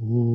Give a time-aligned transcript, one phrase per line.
[0.00, 0.29] Трипура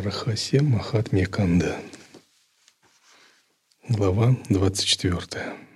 [0.00, 1.76] Рахасе Махатмья Канда.
[3.88, 5.68] Глава 24.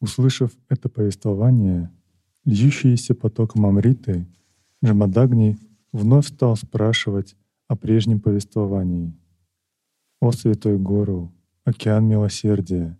[0.00, 1.92] Услышав это повествование,
[2.44, 4.26] льющиеся потоком Амриты,
[4.86, 5.58] Джамадагни
[5.90, 7.34] вновь стал спрашивать
[7.66, 9.12] о прежнем повествовании.
[10.20, 11.32] «О Святой Гору,
[11.64, 12.96] океан милосердия!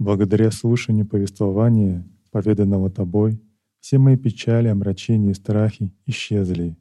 [0.00, 3.40] Благодаря слушанию повествования, поведанного Тобой,
[3.78, 6.76] все мои печали, омрачения и страхи исчезли.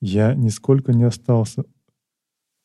[0.00, 1.64] Я нисколько не остался,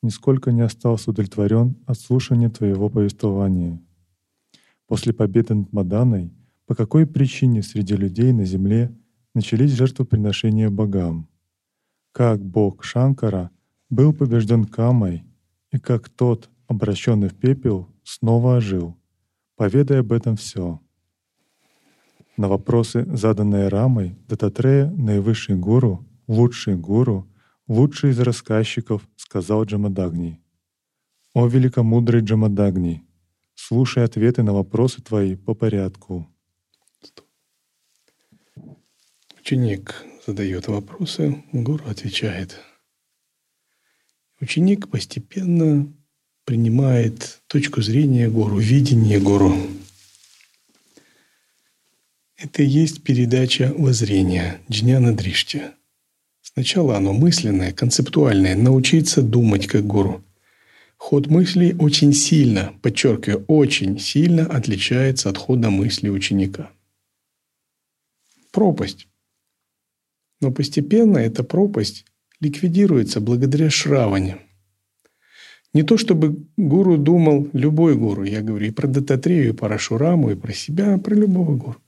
[0.04, 3.82] нисколько не остался удовлетворен от слушания Твоего повествования.
[4.86, 6.32] После победы над Маданой,
[6.64, 8.96] по какой причине среди людей на земле—
[9.36, 11.28] начались жертвоприношения богам.
[12.12, 13.50] Как бог Шанкара
[13.90, 15.26] был побежден Камой,
[15.70, 18.96] и как тот, обращенный в пепел, снова ожил.
[19.56, 20.80] Поведай об этом все.
[22.38, 27.28] На вопросы, заданные Рамой, Дататрея, наивысший гуру, лучший гуру,
[27.68, 30.40] лучший из рассказчиков, сказал Джамадагни.
[31.34, 33.06] «О великомудрый Джамадагни,
[33.54, 36.26] слушай ответы на вопросы твои по порядку».
[39.46, 42.58] Ученик задает вопросы, гуру отвечает.
[44.40, 45.86] Ученик постепенно
[46.44, 49.56] принимает точку зрения гуру, видение гуру.
[52.36, 55.62] Это и есть передача воззрения, джняна дришти.
[56.42, 60.24] Сначала оно мысленное, концептуальное, научиться думать как гуру.
[60.96, 66.68] Ход мыслей очень сильно, подчеркиваю, очень сильно отличается от хода мысли ученика.
[68.50, 69.06] Пропасть.
[70.46, 72.04] Но постепенно эта пропасть
[72.38, 74.36] ликвидируется благодаря шраване.
[75.74, 80.30] Не то чтобы гуру думал, любой гуру, я говорю и про Дататрею, и про Рашураму,
[80.30, 81.78] и про себя, а про любого гуру.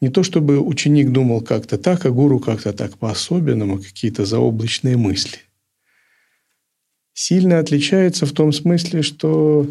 [0.00, 5.40] Не то чтобы ученик думал как-то так, а гуру как-то так по-особенному, какие-то заоблачные мысли.
[7.12, 9.68] Сильно отличается в том смысле, что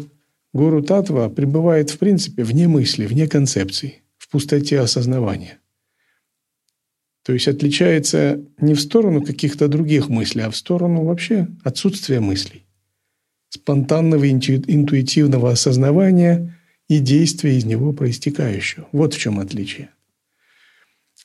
[0.52, 5.59] гуру Татва пребывает в принципе вне мысли, вне концепций, в пустоте осознавания.
[7.24, 12.64] То есть отличается не в сторону каких-то других мыслей, а в сторону вообще отсутствия мыслей.
[13.50, 16.56] Спонтанного интуитивного осознавания
[16.88, 18.88] и действия из него проистекающего.
[18.92, 19.90] Вот в чем отличие.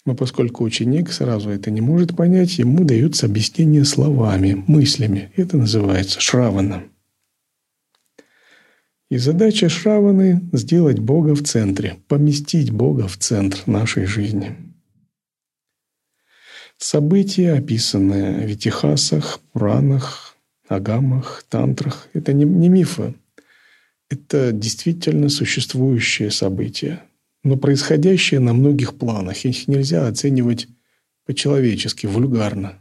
[0.05, 5.31] Но поскольку ученик сразу это не может понять, ему даются объяснения словами, мыслями.
[5.35, 6.91] Это называется шраваном.
[9.09, 14.55] И задача Шраваны– сделать Бога в центре, поместить Бога в центр нашей жизни–
[16.77, 20.35] События, описанные в Витихасах, Пуранах,
[20.67, 23.15] Агамах, Тантрах, это не, не мифы.
[24.09, 27.03] Это действительно существующие события,
[27.43, 29.45] но происходящие на многих планах.
[29.45, 30.67] Их нельзя оценивать
[31.25, 32.77] по-человечески, вульгарно.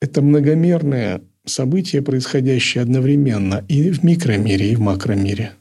[0.00, 5.52] Это многомерное событие, происходящее одновременно и в микромире, и в макромире,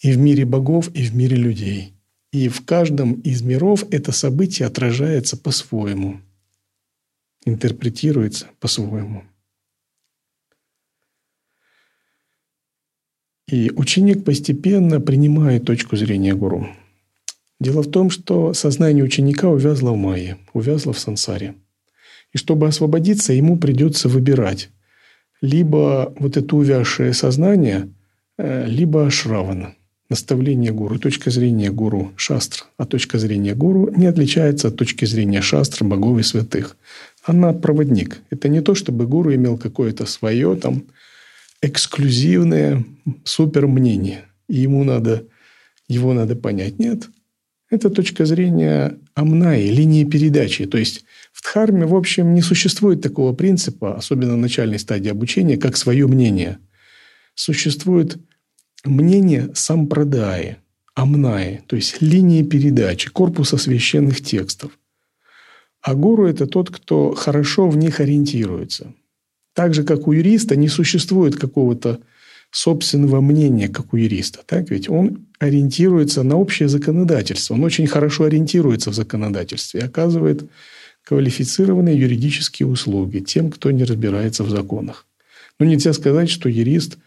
[0.00, 1.92] и в мире богов, и в мире людей–
[2.34, 6.20] и в каждом из миров это событие отражается по-своему,
[7.44, 9.22] интерпретируется по-своему.
[13.46, 16.66] И ученик постепенно принимает точку зрения гуру.
[17.60, 21.54] Дело в том, что сознание ученика увязло в майе, увязло в сансаре.
[22.32, 24.70] И чтобы освободиться, ему придется выбирать
[25.40, 27.94] либо вот это увязшее сознание,
[28.38, 29.76] э, либо шравана–
[30.10, 35.40] наставление гуру, точка зрения гуру шастр, а точка зрения гуру не отличается от точки зрения
[35.40, 36.76] шастр, богов и святых.
[37.24, 38.20] Она проводник.
[38.30, 40.84] Это не то, чтобы гуру имел какое-то свое там
[41.62, 42.84] эксклюзивное
[43.24, 44.26] супер мнение.
[44.48, 45.24] И ему надо,
[45.88, 46.78] его надо понять.
[46.78, 47.08] Нет.
[47.70, 50.66] Это точка зрения Амнаи, линии передачи.
[50.66, 55.56] То есть в Дхарме, в общем, не существует такого принципа, особенно в начальной стадии обучения,
[55.56, 56.58] как свое мнение.
[57.34, 58.18] Существует
[58.84, 60.56] мнение сампрадаи,
[60.94, 64.78] амнаи, то есть линии передачи, корпуса священных текстов.
[65.82, 68.94] А гуру– это тот, кто хорошо в них ориентируется.
[69.54, 72.00] Так же, как у юриста, не существует какого-то
[72.50, 74.40] собственного мнения, как у юриста.
[74.46, 77.54] Так ведь он ориентируется на общее законодательство.
[77.54, 80.48] Он очень хорошо ориентируется в законодательстве и оказывает
[81.04, 85.06] квалифицированные юридические услуги тем, кто не разбирается в законах.
[85.58, 86.98] Но нельзя сказать, что юрист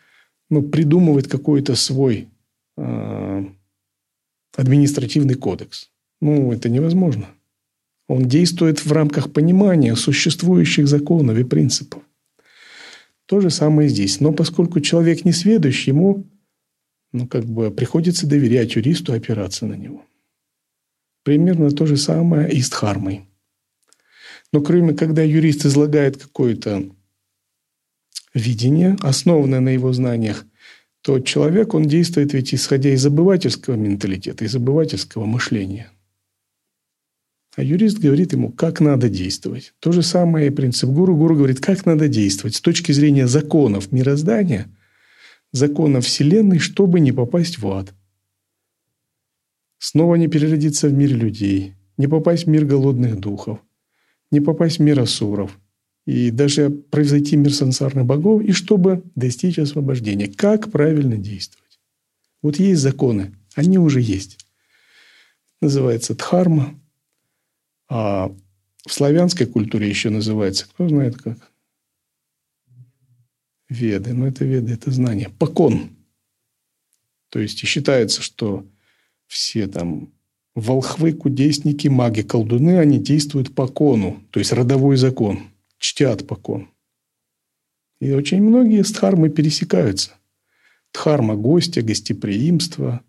[0.49, 2.29] ну, придумывает какой-то свой
[2.77, 3.45] э,
[4.55, 5.89] административный кодекс.
[6.21, 7.27] Ну, это невозможно.
[8.07, 12.01] Он действует в рамках понимания существующих законов и принципов.
[13.25, 14.21] То же самое здесь.
[14.21, 16.25] Но поскольку человек не сведущ, ему
[17.11, 20.05] ну, как бы приходится доверять юристу опираться на него.
[21.23, 23.25] Примерно то же самое и с дхармой.
[24.53, 26.89] Но кроме, когда юрист излагает какое-то
[28.37, 30.45] видение, основанное на его знаниях,
[31.01, 35.91] то человек, он действует ведь исходя из обывательского менталитета, из обывательского мышления–
[37.57, 39.73] а юрист говорит ему, как надо действовать.
[39.79, 41.17] То же самое и принцип гуру.
[41.17, 44.67] Гуру говорит, как надо действовать с точки зрения законов мироздания,
[45.51, 47.95] законов Вселенной, чтобы не попасть в ад.
[49.79, 53.57] Снова не переродиться в мир людей, не попасть в мир голодных духов,
[54.29, 55.59] не попасть в мир асуров
[56.07, 60.29] и даже произойти мир сансарных богов, и чтобы достичь освобождения.
[60.29, 61.81] Как правильно действовать?
[62.41, 64.39] Вот есть законы, они уже есть.
[65.59, 66.79] Называется дхарма,
[67.89, 68.33] а
[68.87, 71.51] в славянской культуре еще называется, кто знает как?
[73.67, 74.13] Веды.
[74.13, 75.29] Но это веды, это знание.
[75.37, 75.89] Покон.
[77.29, 78.65] То есть считается, что
[79.25, 80.13] все там
[80.55, 85.41] волхвы, кудесники, маги, колдуны, они действуют по кону, то есть родовой закон,
[85.77, 86.69] чтят покон.
[87.99, 90.11] И очень многие с дхармой пересекаются.
[90.93, 93.03] Дхарма– гостя, гостеприимство,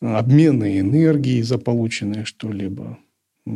[0.00, 2.98] обмены энергии за полученное что-либо–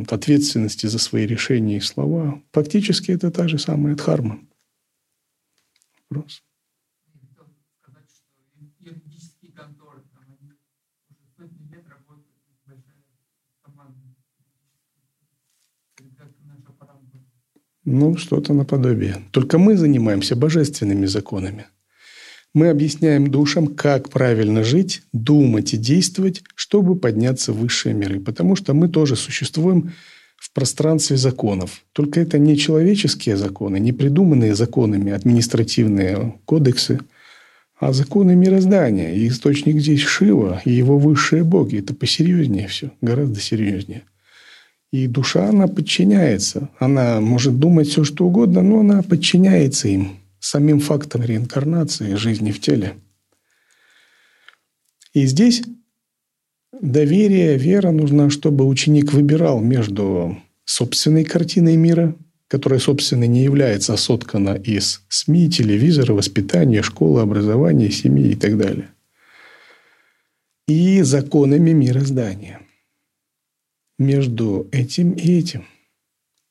[0.09, 2.41] ответственности за свои решения и слова.
[2.51, 4.39] Фактически это та же самая дхарма.
[6.09, 6.43] Вопрос.
[17.87, 19.15] Ну, что-то наподобие.
[19.31, 21.65] Только мы занимаемся божественными законами–
[22.57, 28.19] мы объясняем душам, как правильно жить, думать и действовать, чтобы подняться в высшие миры.
[28.19, 29.93] Потому что мы тоже существуем
[30.37, 31.83] в пространстве законов.
[31.93, 36.99] Только это не человеческие законы, не придуманные законами административные кодексы,
[37.79, 39.13] а законы мироздания.
[39.13, 41.77] И источник здесь Шива и его высшие боги.
[41.77, 44.03] Это посерьезнее все, гораздо серьезнее.
[44.91, 46.69] И душа, она подчиняется.
[46.79, 52.61] Она может думать все, что угодно, но она подчиняется им самим фактом реинкарнации жизни в
[52.61, 52.95] теле.
[55.13, 55.63] И здесь
[56.71, 62.15] доверие, вера нужна, чтобы ученик выбирал между собственной картиной мира,
[62.47, 68.89] которая, собственно, не является, соткана из СМИ, телевизора, воспитания, школы, образования, семьи и так далее.
[70.67, 72.56] И законами мироздания.
[73.97, 75.65] Между этим и этим.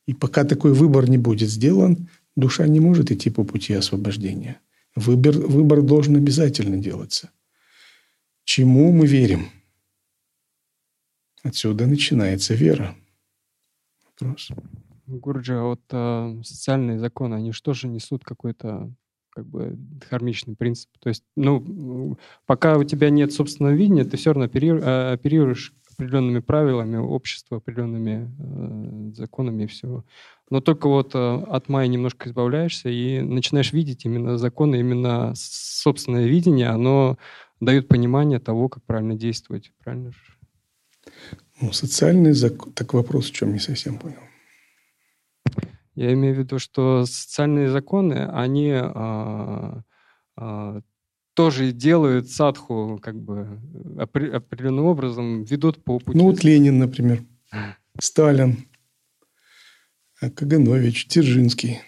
[0.06, 4.60] И пока такой выбор не будет сделан, Душа не может идти по пути освобождения.
[4.94, 7.30] Выбор, выбор должен обязательно делаться.
[8.44, 9.48] Чему мы верим?
[11.42, 12.94] Отсюда начинается вера.
[14.04, 14.50] Вопрос.
[15.06, 18.92] Гурджи, а вот а, социальные законы, они что же несут какой-то
[19.30, 20.90] как бы хармичный принцип?
[20.98, 26.40] То есть, ну, пока у тебя нет собственного видения, ты все равно а, оперируешь определенными
[26.40, 30.04] правилами общества, определенными э, законами и всего.
[30.50, 36.26] Но только вот э, от Майи немножко избавляешься и начинаешь видеть именно законы, именно собственное
[36.26, 37.18] видение, оно
[37.60, 39.72] дает понимание того, как правильно действовать.
[39.82, 40.18] Правильно же?
[41.60, 42.72] Ну, социальный закон...
[42.72, 44.20] Так вопрос в чем не совсем понял.
[45.94, 49.82] Я имею в виду, что социальные законы, они а,
[51.36, 53.60] тоже делают садху как бы
[53.98, 56.18] определенным образом, ведут по пути.
[56.18, 57.22] Ну вот Ленин, например,
[58.00, 58.66] Сталин,
[60.18, 61.80] Каганович, Дзержинский.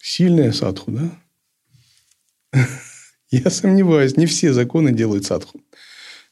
[0.00, 1.10] Сильная садху, да?
[3.30, 5.60] Я сомневаюсь, не все законы делают садху.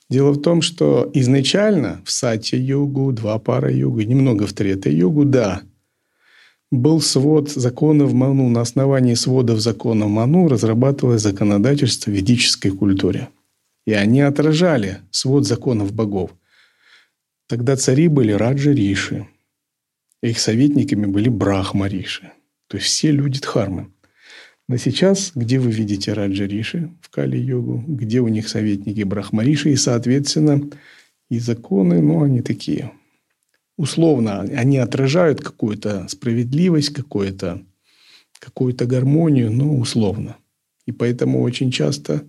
[0.09, 5.63] Дело в том, что изначально в сатья-йогу, два пара йогу, немного в трета-йогу, да,
[6.71, 8.49] был свод законов Ману.
[8.49, 13.29] На основании сводов законов Ману разрабатывалось законодательство в ведической культуре.
[13.87, 16.31] И они отражали свод законов богов.
[17.49, 19.27] Тогда цари были Раджа Риши.
[20.23, 22.31] Их советниками были Брахма Риши.
[22.69, 23.91] То есть все люди Дхармы.
[24.69, 29.73] Но сейчас, где вы видите Раджа Риши в Кали-йогу, где у них советники Брахма Риши,
[29.73, 30.71] и, соответственно,
[31.29, 32.93] и законы, ну, они такие.
[33.81, 37.65] Условно, они отражают какую-то справедливость, какую-то
[38.39, 40.37] какую-то гармонию, но условно.
[40.85, 42.23] И поэтому очень часто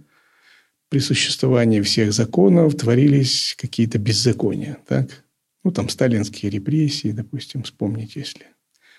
[0.88, 4.77] при существовании всех законов творились какие-то беззакония.
[4.88, 5.25] Так?
[5.65, 8.46] Ну, там сталинские репрессии, допустим, вспомнить, если.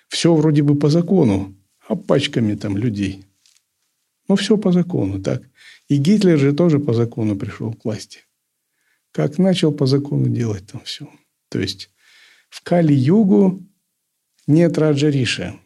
[0.08, 1.56] Все вроде бы по закону,
[1.88, 3.24] а пачками там людей.
[4.28, 5.42] Но все по закону, так.
[5.88, 8.18] И Гитлер же тоже по закону пришел к власти.
[9.10, 11.08] Как начал по закону делать там все.
[11.48, 11.88] То есть
[12.52, 13.66] в Кали-Югу
[14.46, 15.58] нет Раджариша.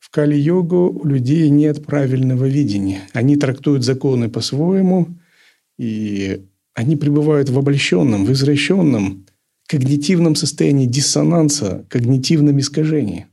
[0.00, 3.08] В Кали-Йогу у людей нет правильного видения.
[3.12, 5.06] Они трактуют законы по-своему,
[5.78, 9.24] и они пребывают в обольщенном, в извращенном
[9.68, 13.28] когнитивном состоянии диссонанса, когнитивном искажении.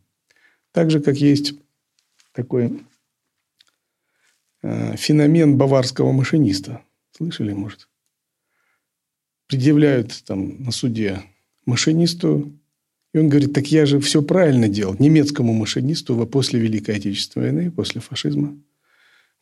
[0.72, 1.56] Так же, как есть
[2.32, 2.80] такой
[4.62, 6.84] э, феномен баварского машиниста.
[7.10, 7.90] Слышали, может?
[9.48, 11.24] Предъявляют там на суде
[11.66, 12.57] машинисту,
[13.20, 14.96] он говорит, так я же все правильно делал.
[15.00, 18.58] Немецкому машинисту после Великой Отечественной войны, после фашизма.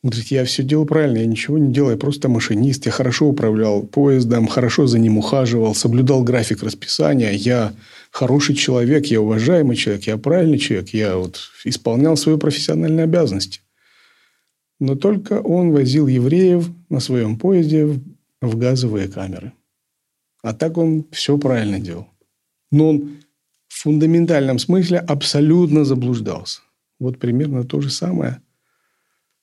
[0.02, 3.26] Он говорит, я все делал правильно, я ничего не делал, я просто машинист, я хорошо
[3.26, 7.72] управлял поездом, хорошо за ним ухаживал, соблюдал график расписания, я
[8.10, 13.60] хороший человек, я уважаемый человек, я правильный человек, я вот исполнял свои профессиональные обязанности.
[14.78, 17.86] Но только он возил евреев на своем поезде
[18.40, 19.52] в газовые камеры.
[20.42, 22.06] А так он все правильно делал.
[22.70, 23.16] Но он
[23.82, 26.60] фундаментальном смысле абсолютно заблуждался.
[26.98, 28.40] Вот примерно то же самое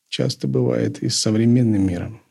[0.10, 2.22] часто бывает и с современным миром.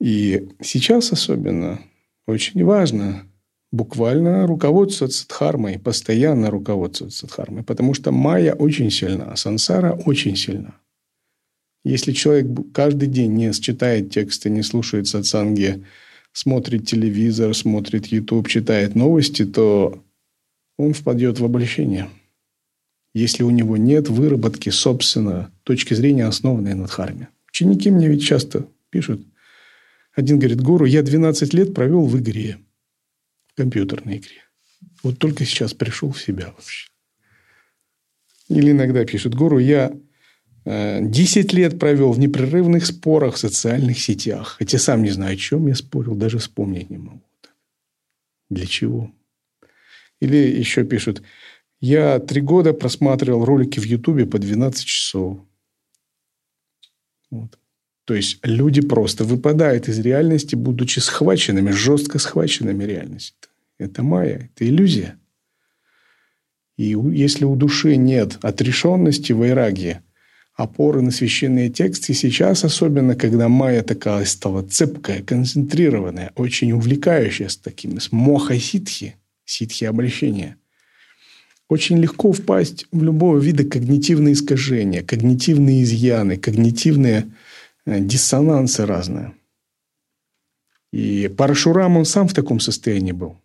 [0.00, 1.80] И сейчас особенно
[2.26, 3.26] очень важно
[3.72, 10.74] буквально руководствоваться дхармой, постоянно руководствоваться дхармой, потому что майя очень сильна, а сансара очень сильна.
[11.84, 15.84] Если человек каждый день не читает тексты, не слушает сатсанги,
[16.34, 20.04] смотрит телевизор, смотрит YouTube, читает новости, то
[20.76, 22.10] он впадет в обольщение.
[23.14, 27.28] Если у него нет выработки, собственно, точки зрения, основанной на дхарме.
[27.48, 29.24] Ученики мне ведь часто пишут.
[30.12, 32.58] Один говорит, Гуру, я 12 лет провел в игре,
[33.46, 34.42] в компьютерной игре.
[35.04, 36.88] Вот только сейчас пришел в себя вообще.
[38.48, 39.92] Или иногда пишут, Гуру, я
[40.64, 44.56] 10 э, лет провел в непрерывных спорах в социальных сетях.
[44.58, 47.22] Хотя сам не знаю, о чем я спорил, даже вспомнить не могу.
[48.50, 49.12] Для чего?
[50.20, 51.22] Или еще пишут,
[51.80, 55.38] я три года просматривал ролики в Ютубе по 12 часов.
[57.30, 57.58] Вот.
[58.04, 63.50] То есть люди просто выпадают из реальности, будучи схваченными, жестко схваченными реальностью.
[63.78, 65.18] Это майя, это иллюзия.
[66.76, 70.00] И если у души нет отрешенности, вайрагии,
[70.54, 72.14] опоры на священные тексты.
[72.14, 79.16] Сейчас, особенно когда майя такая стала цепкая, концентрированная, очень увлекающая с такими, с моха ситхи,
[79.44, 80.56] ситхи обращения,
[81.68, 87.32] очень легко впасть в любого вида когнитивные искажения, когнитивные изъяны, когнитивные
[87.86, 89.32] э, диссонансы разные.
[90.92, 93.36] И Парашурам, он сам в таком состоянии был.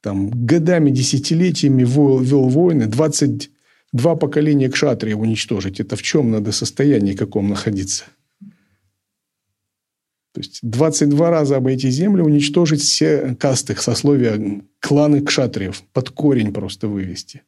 [0.00, 3.50] Там годами, десятилетиями вел, вел войны, 20
[3.94, 5.80] два поколения кшатриев уничтожить.
[5.80, 8.04] Это в чем надо состоянии каком находиться?
[10.32, 16.88] То есть 22 раза обойти землю, уничтожить все касты, сословия, кланы кшатриев, под корень просто
[16.88, 17.42] вывести.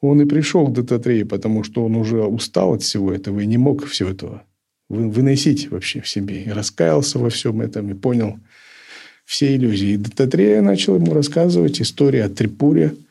[0.00, 3.58] Он и пришел к Дататрею, потому что он уже устал от всего этого и не
[3.58, 4.44] мог все этого
[4.88, 6.44] выносить вообще в себе.
[6.44, 8.38] И раскаялся во всем этом и понял
[9.24, 9.94] все иллюзии.
[9.94, 12.94] И Дататрея начал ему рассказывать историю о Трипуре–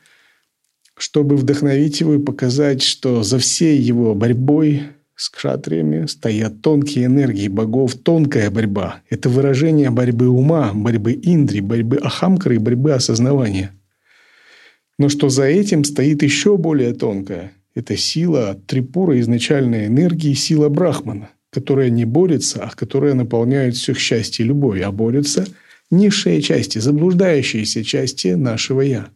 [1.02, 4.82] чтобы вдохновить его и показать, что за всей его борьбой
[5.16, 9.02] с кшатриями стоят тонкие энергии богов, тонкая борьба.
[9.10, 13.72] Это выражение борьбы ума, борьбы индри, борьбы ахамкры и борьбы осознавания.
[14.96, 17.50] Но что за этим стоит еще более тонкая.
[17.74, 24.44] Это сила трипура изначальной энергии, сила брахмана, которая не борется, а которая наполняет всех счастье
[24.44, 25.48] и любовь, а борются
[25.90, 29.08] низшие части, заблуждающиеся части нашего «я».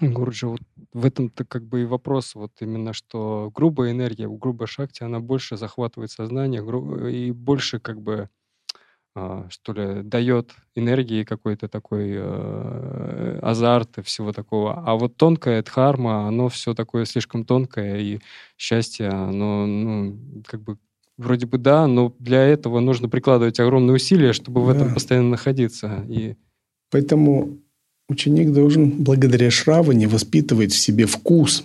[0.00, 0.60] Гурджи, вот
[0.92, 5.56] в этом-то как бы и вопрос, вот именно, что грубая энергия, грубая шахти, она больше
[5.56, 6.62] захватывает сознание
[7.10, 8.28] и больше как бы,
[9.14, 14.82] а, что ли, дает энергии какой-то такой э, азарт и всего такого.
[14.84, 18.18] А вот тонкая дхарма, оно все такое слишком тонкое, и
[18.56, 20.78] счастье, оно, ну, как бы
[21.16, 24.66] вроде бы да, но для этого нужно прикладывать огромные усилия, чтобы да.
[24.66, 26.04] в этом постоянно находиться.
[26.08, 26.36] И...
[26.90, 27.60] Поэтому
[28.10, 31.64] ученик должен благодаря Шраване воспитывать в себе вкус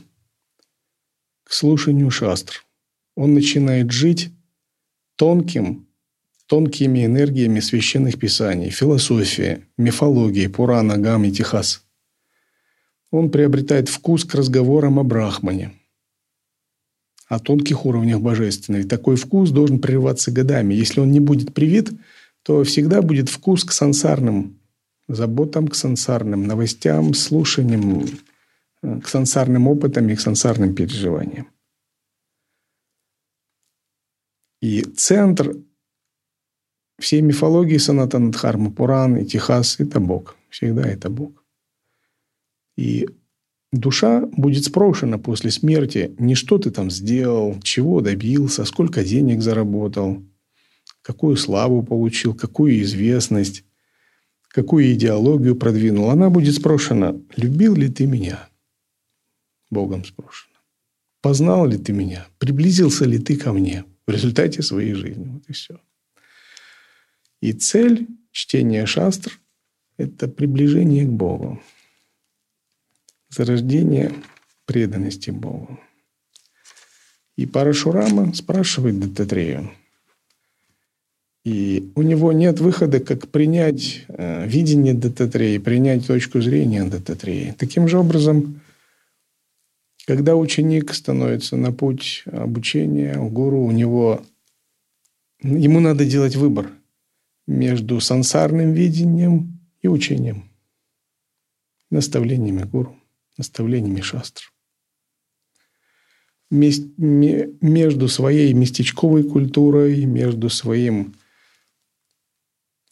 [1.44, 2.64] к слушанию шастр.
[3.16, 4.30] Он начинает жить
[5.16, 5.88] тонким,
[6.46, 11.84] тонкими энергиями священных писаний, философии, мифологии, Пурана, Гам Техас.
[13.10, 15.74] Он приобретает вкус к разговорам о Брахмане,
[17.28, 18.84] о тонких уровнях божественной.
[18.84, 20.76] Такой вкус должен прерываться годами.
[20.76, 21.92] Если он не будет привит,
[22.44, 24.60] то всегда будет вкус к сансарным
[25.08, 28.06] заботам, к сансарным новостям, слушаниям,
[28.82, 31.48] э, к сансарным опытам и к сансарным переживаниям.
[34.62, 35.56] И центр
[37.00, 40.36] всей мифологии Санатанадхармы, Пуран и Техас– это Бог.
[40.50, 41.44] Всегда это Бог.
[42.78, 43.08] И
[43.72, 50.24] душа будет спрошена после смерти не что ты там сделал, чего добился, сколько денег заработал,
[51.02, 53.64] какую славу получил, какую известность,
[54.56, 56.10] какую идеологию продвинул.
[56.10, 58.48] Она будет спрошена, любил ли ты меня?
[59.70, 60.56] Богом спрошена.
[61.22, 62.26] Познал ли ты меня?
[62.38, 65.26] Приблизился ли ты ко мне в результате своей жизни?
[65.26, 65.82] Вот и все.
[67.42, 69.38] И цель чтения шастр–
[69.98, 71.62] это приближение к Богу
[73.30, 74.14] зарождение
[74.66, 75.78] преданности Богу.
[77.36, 79.72] И Парашурама спрашивает Дататрею.
[81.46, 87.56] И у него нет выхода, как принять э, видение Дататреи, принять точку зрения Дататреи.
[87.58, 88.60] Таким же образом,
[90.06, 94.22] когда ученик становится на путь обучения у гуру, у него
[95.42, 96.72] ему надо делать выбор
[97.48, 100.50] между сансарным видением и учением,
[101.92, 103.00] наставлениями гуру
[103.38, 104.52] наставлениями шастр.
[106.52, 111.16] Между своей местечковой культурой, между своим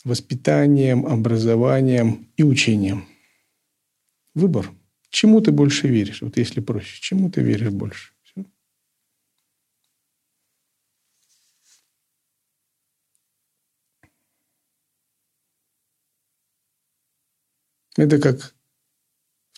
[0.03, 3.07] воспитанием, образованием и учением.
[4.33, 4.71] Выбор.
[5.09, 6.21] Чему ты больше веришь?
[6.21, 8.13] Вот если проще, чему ты веришь больше?
[8.23, 8.45] Все.
[17.95, 18.55] Это как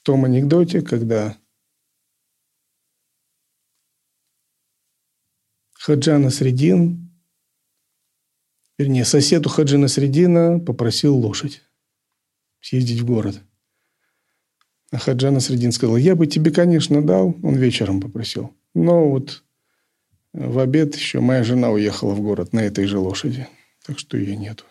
[0.06, 1.36] том анекдоте, когда
[5.74, 7.05] Хаджана Средин,
[8.78, 11.62] вернее, сосед у Хаджана Средина попросил лошадь
[12.62, 13.42] съездить в город.
[14.92, 18.54] А Хаджана Средин сказал, я бы тебе, конечно, дал, он вечером попросил.
[18.74, 19.44] Но вот
[20.34, 23.48] в обед еще моя жена уехала в город на этой же лошади,
[23.86, 24.66] так что ее нету.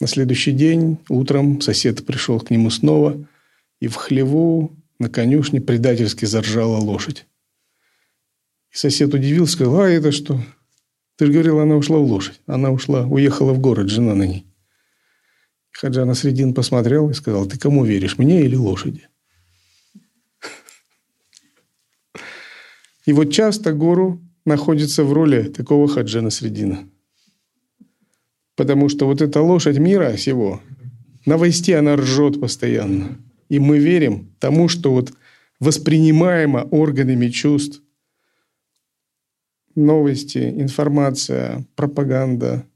[0.00, 3.26] На следующий день утром сосед пришел к нему снова–
[3.80, 7.26] и в хлеву на конюшне предательски заржала лошадь.
[8.72, 10.40] И сосед удивился, сказал, а это что?
[11.16, 12.40] Ты же говорил, она ушла в лошадь.
[12.46, 14.46] Она ушла, уехала в город, жена на ней.
[15.72, 19.08] Хаджана Средин посмотрел и сказал, ты кому веришь, мне или лошади?
[23.04, 26.88] И вот часто гуру находится в роли такого Хаджана Средина.
[28.56, 30.60] Потому что вот эта лошадь мира всего,
[31.24, 33.18] новости она ржет постоянно.
[33.48, 35.12] И мы верим тому, что вот
[35.60, 37.82] воспринимаемо органами чувств
[39.76, 42.66] новости, информация, пропаганда,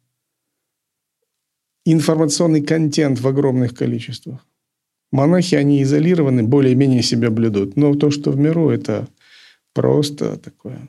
[1.84, 4.46] информационный контент в огромных количествах.
[5.10, 7.76] Монахи, они изолированы, более-менее себя блюдут.
[7.76, 9.08] Но то, что в миру, это
[9.72, 10.88] просто такое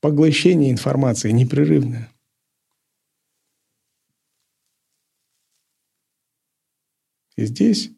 [0.00, 2.10] поглощение информации непрерывное.
[7.36, 7.90] И здесь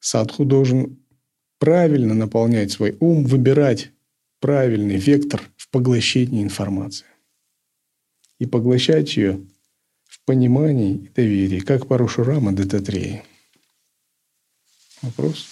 [0.00, 0.98] Садху должен
[1.58, 3.90] правильно наполнять свой ум, выбирать
[4.40, 5.42] правильный вектор
[5.74, 7.06] поглощении информации.
[8.38, 9.40] И поглощать ее
[10.04, 13.24] в понимании и доверии, как Парушурама Дататреи.
[15.02, 15.48] Вопрос?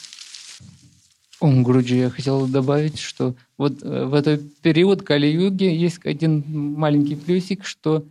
[1.41, 7.17] Ом Груджи, я хотел добавить, что вот э, в этот период Кали-юги есть один маленький
[7.17, 8.07] плюсик, что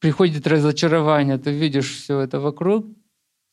[0.00, 2.84] приходит разочарование, ты видишь все это вокруг,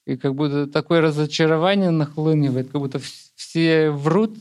[0.08, 3.00] и как будто такое разочарование нахлынивает, как будто
[3.36, 4.36] все врут,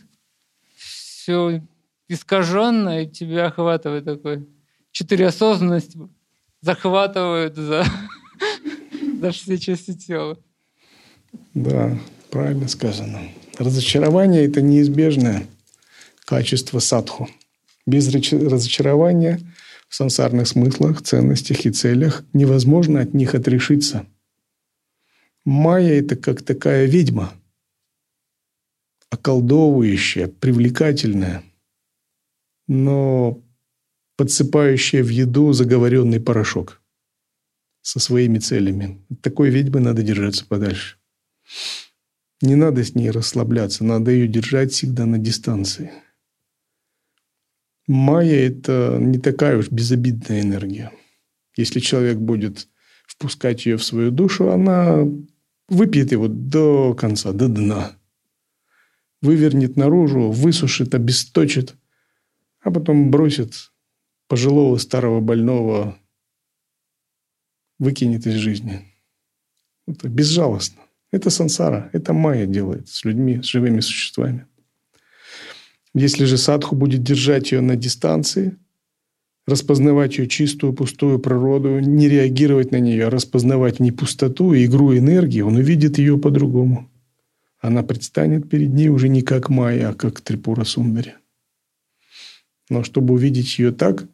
[0.75, 1.63] все
[2.09, 4.49] искаженно, и тебя охватывает такой
[4.93, 5.99] четыре осознанности
[6.61, 7.85] захватывают за,
[9.21, 10.39] за все части тела.
[11.53, 11.99] Да,
[12.31, 13.21] правильно сказано.
[13.59, 15.47] Разочарование– это неизбежное
[16.25, 17.29] качество садху.
[17.87, 19.41] Без разочарования
[19.89, 24.07] в сансарных смыслах, ценностях и целях невозможно от них отрешиться–
[25.45, 27.35] Майя– это как такая ведьма,
[29.11, 31.43] околдовывающая, привлекательная.
[32.67, 33.43] Но
[34.17, 36.81] подсыпающая в еду заговоренный порошок
[37.83, 39.05] со своими целями.
[39.11, 40.97] От такой ведьмы надо держаться подальше.
[42.41, 45.93] Не надо с ней расслабляться, надо ее держать всегда на дистанции.
[47.87, 50.91] Майя– это не такая уж безобидная энергия.
[51.57, 52.69] Если человек будет
[53.07, 55.05] впускать ее в свою душу, она
[55.69, 57.93] выпьет его до конца, до дна.
[59.21, 61.75] Вывернет наружу, высушит, обесточит,
[62.65, 63.71] а потом бросит
[64.27, 65.97] пожилого старого больного,
[67.79, 68.81] выкинет из жизни.
[69.87, 70.81] Это безжалостно.
[71.13, 74.47] Это сансара, это майя делает с людьми, с живыми существами.
[75.95, 78.57] Если же садху будет держать ее на дистанции,
[79.47, 84.97] распознавать ее чистую, пустую природу, не реагировать на нее, а распознавать не пустоту, а игру
[84.97, 86.91] энергии, он увидит ее по-другому.
[87.61, 91.15] Она предстанет перед ней уже не как майя, а как Трипура Сундари.
[92.71, 94.07] Но чтобы увидеть ее так,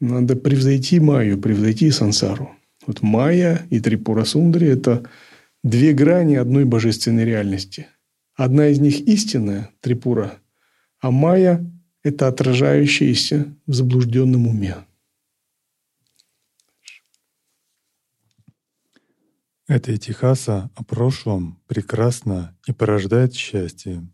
[0.00, 2.50] надо превзойти майю, превзойти сансару.
[2.86, 5.08] Вот майя и Трипура Сундари– это
[5.62, 7.86] две грани одной божественной реальности.
[8.34, 10.38] Одна из них истинная, Трипура,
[11.00, 11.64] а майя–
[12.02, 14.76] это отражающаяся в заблужденном уме.
[19.66, 24.06] Эта Этихаса о прошлом прекрасна и порождает счастье.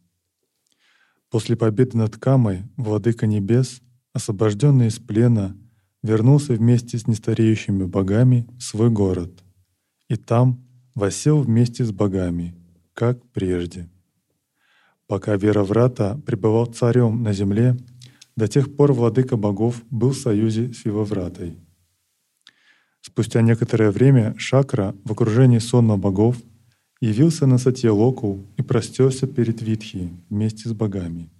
[1.30, 3.80] После победы над Камой Владыка Небес,
[4.12, 5.56] освобожденный из плена,
[6.02, 9.44] вернулся вместе с нестареющими богами в свой город.
[10.08, 10.66] И там
[10.96, 12.56] восел вместе с богами,
[12.94, 13.88] как прежде.
[15.06, 17.76] Пока Вероврата пребывал царем на земле,
[18.34, 21.58] до тех пор владыка богов был в союзе с Вивовратой.
[23.02, 26.36] Спустя некоторое время Шакра в окружении сонма богов
[27.00, 31.30] явился на Сатьялоку и простерся перед Витхи вместе с богами.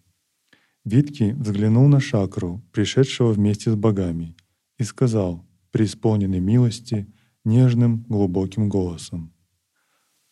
[0.84, 4.34] Витхи взглянул на Шакру, пришедшего вместе с богами,
[4.78, 7.06] и сказал, преисполненный милости,
[7.44, 9.32] нежным глубоким голосом.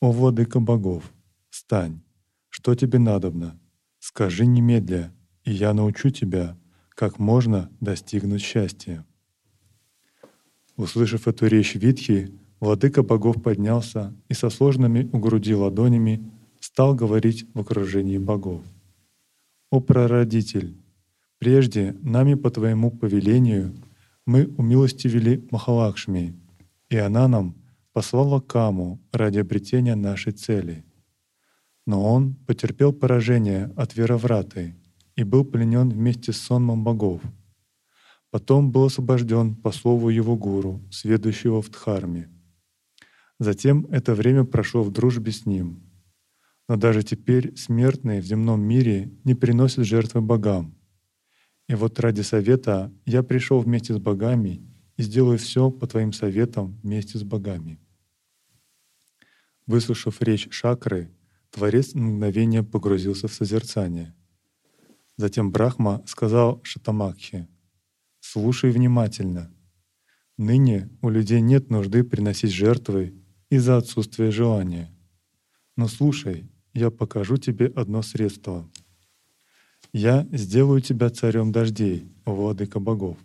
[0.01, 1.13] «О, владыка богов,
[1.51, 2.01] встань!
[2.49, 3.61] Что тебе надобно?
[3.99, 5.13] Скажи немедля,
[5.45, 6.57] и я научу тебя,
[6.91, 9.05] как можно достигнуть счастья».
[10.77, 17.47] Услышав эту речь Витхи, владыка богов поднялся и со сложными у груди ладонями стал говорить
[17.55, 18.63] в окружении богов.
[19.71, 20.77] «О прародитель!
[21.39, 23.75] Прежде нами по твоему повелению
[24.27, 26.35] мы умилостивили Махалакшми,
[26.91, 27.55] и она нам
[27.93, 30.85] послала Каму ради обретения нашей цели.
[31.87, 34.77] Но он потерпел поражение от Веровраты
[35.17, 37.23] и был пленен вместе с сонмом богов.
[38.31, 42.29] Потом был освобожден по слову его гуру, сведущего в Дхарме.
[43.39, 45.83] Затем это время прошло в дружбе с ним.
[46.69, 50.77] Но даже теперь смертные в земном мире не приносят жертвы богам.
[51.69, 54.63] И вот ради совета я пришел вместе с богами
[54.97, 57.79] и сделаю все по твоим советам вместе с богами.
[59.67, 61.13] Выслушав речь Шакры,
[61.51, 64.15] Творец на мгновение погрузился в созерцание.
[65.17, 67.49] Затем Брахма сказал Шатамакхе,
[68.21, 69.55] «Слушай внимательно.
[70.37, 73.15] Ныне у людей нет нужды приносить жертвы
[73.51, 74.91] из-за отсутствия желания.
[75.77, 78.69] Но слушай, я покажу тебе одно средство.
[79.93, 83.17] Я сделаю тебя царем дождей, владыка богов.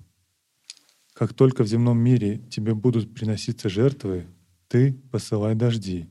[1.14, 4.26] Как только в земном мире тебе будут приноситься жертвы,
[4.68, 6.10] ты посылай дожди,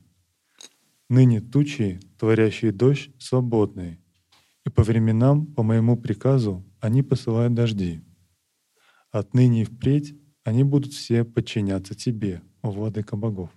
[1.09, 3.99] Ныне тучи, творящие дождь, свободны,
[4.65, 8.01] и по временам, по моему приказу, они посылают дожди.
[9.11, 13.51] Отныне и впредь они будут все подчиняться тебе, владыка богов.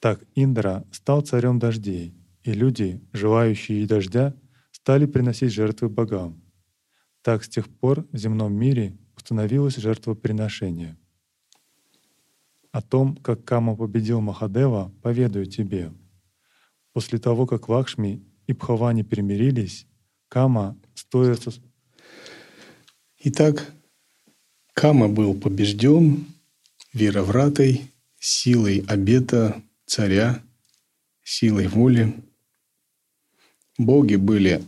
[0.00, 4.34] Так Индра стал царем дождей, и люди, желающие дождя,
[4.72, 6.42] стали приносить жертвы богам.
[7.22, 10.96] Так с тех пор в земном мире установилось жертвоприношение.
[12.72, 15.92] О том, как Кама победил Махадева, поведаю тебе—
[16.92, 19.86] После того, как Лакшми и Бхавани примирились,
[20.28, 21.52] Кама, стоя со...
[23.18, 23.72] Итак,
[24.74, 26.26] Кама был побежден
[26.92, 30.42] Вировратой, силой обета царя,
[31.24, 32.14] силой воли.
[33.78, 34.62] Боги были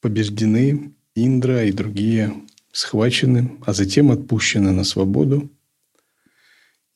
[0.00, 2.32] побеждены, Индра и другие
[2.72, 5.50] схвачены, а затем отпущены на свободу.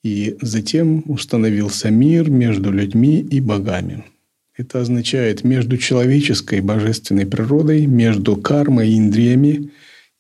[0.03, 4.05] И затем установился мир между людьми и богами–
[4.57, 9.71] это означает между человеческой божественной природой, между кармой и индриями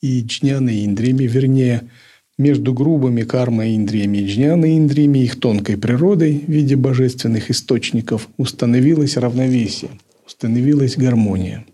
[0.02, 1.88] и джняной индриями, вернее,
[2.38, 8.28] между грубыми кармой и индриями и джняной индриями, их тонкой природой в виде божественных источников
[8.36, 9.90] установилось равновесие,
[10.26, 11.64] установилась гармония.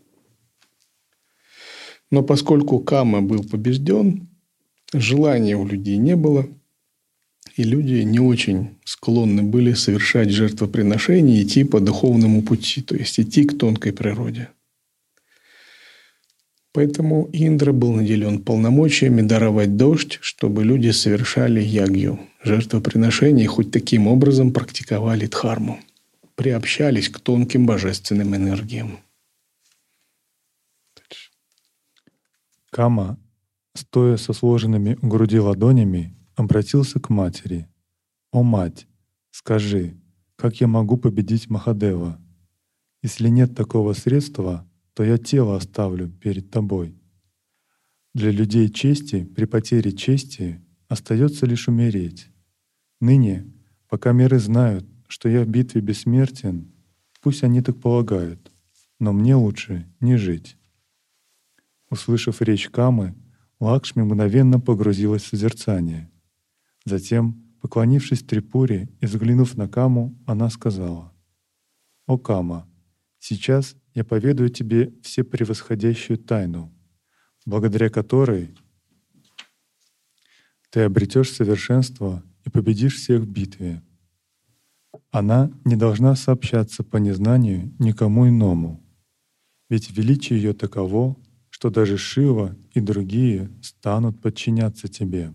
[2.11, 4.29] Но поскольку Кама был побежден,
[4.93, 6.47] желания у людей не было,
[7.57, 13.45] и люди не очень склонны были совершать жертвоприношения, идти по духовному пути, то есть идти
[13.45, 14.49] к тонкой природе.
[16.73, 24.53] Поэтому Индра был наделен полномочиями даровать дождь, чтобы люди совершали ягью, жертвоприношения, хоть таким образом
[24.53, 25.81] практиковали дхарму,
[26.35, 29.01] приобщались к тонким божественным энергиям.
[32.71, 33.19] Кама,
[33.75, 37.69] стоя со сложенными у груди ладонями, обратился к матери.
[38.31, 38.87] «О мать,
[39.31, 39.95] скажи,
[40.37, 42.19] как я могу победить Махадева?
[43.03, 46.97] Если нет такого средства, то я тело оставлю перед тобой.
[48.15, 52.29] Для людей чести при потере чести остается лишь умереть.
[53.01, 53.51] Ныне,
[53.89, 56.73] пока миры знают, что я в битве бессмертен,
[57.21, 58.53] пусть они так полагают,
[58.99, 60.57] но мне лучше не жить.
[61.91, 63.15] Услышав речь Камы,
[63.63, 66.11] Лакшми мгновенно погрузилась в созерцание.
[66.85, 71.13] Затем, поклонившись Трипуре и взглянув на Каму, она сказала,
[72.07, 72.69] «О Кама,
[73.21, 76.73] сейчас я поведаю тебе все превосходящую тайну,
[77.45, 78.55] благодаря которой
[80.71, 83.83] ты обретешь совершенство и победишь всех в битве.
[85.11, 88.83] Она не должна сообщаться по незнанию никому иному,
[89.69, 91.17] ведь величие ее таково,
[91.51, 95.35] что даже Шива и другие станут подчиняться тебе.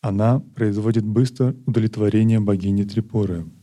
[0.00, 3.46] Она производит быстро удовлетворение богини Трипуры—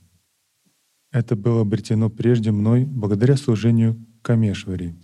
[1.12, 4.96] это было обретено прежде мной благодаря служению Камешвари.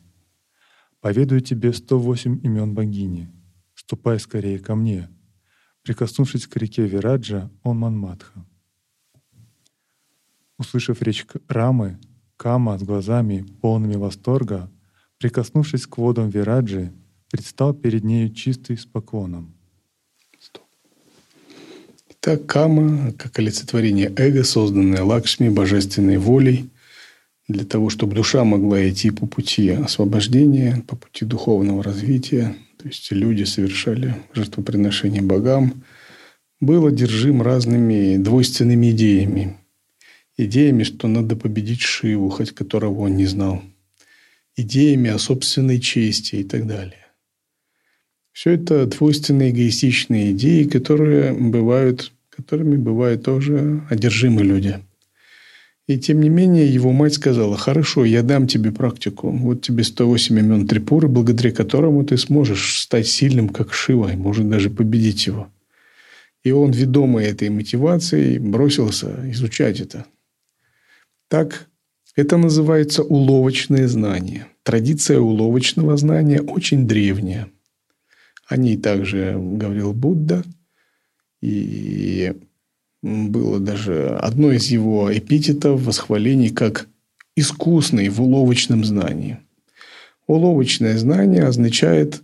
[0.99, 3.29] Поведаю тебе 108 имен богини.
[3.75, 5.09] Ступай скорее ко мне.
[5.81, 8.45] Прикоснувшись к реке Вираджа, он Манматха.
[10.57, 11.99] Услышав речь Рамы,
[12.37, 14.71] Кама с глазами, полными восторга,
[15.17, 16.93] прикоснувшись к водам Вираджи,
[17.29, 19.55] предстал перед нею чистый с поклоном.
[22.23, 26.69] Так кама, как олицетворение эго, созданное Лакшми, божественной волей,
[27.49, 33.11] для того, чтобы душа могла идти по пути освобождения, по пути духовного развития, то есть
[33.11, 35.83] люди совершали жертвоприношение богам,
[36.61, 39.57] был одержим разными двойственными идеями.
[40.37, 43.61] Идеями, что надо победить Шиву, хоть которого он не знал.
[44.55, 47.02] Идеями о собственной чести и так далее.
[48.33, 54.79] Все это двойственные эгоистичные идеи, которые бывают, которыми бывают тоже одержимы люди.
[55.85, 59.29] И тем не менее его мать сказала, хорошо, я дам тебе практику.
[59.29, 64.49] Вот тебе 108 имен Трипуры, благодаря которому ты сможешь стать сильным, как Шива, и может
[64.49, 65.49] даже победить его.
[66.43, 70.05] И он, ведомый этой мотивацией, бросился изучать это.
[71.27, 71.67] Так
[72.15, 74.47] это называется уловочное знание.
[74.63, 77.49] Традиция уловочного знания очень древняя.
[78.47, 80.43] О ней также говорил Будда.
[81.41, 82.33] И
[83.01, 86.87] было даже одно из его эпитетов, восхвалений, как
[87.35, 89.39] искусный в уловочном знании.
[90.27, 92.21] Уловочное знание означает